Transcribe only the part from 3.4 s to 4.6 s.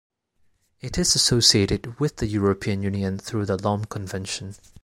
the Lome Convention.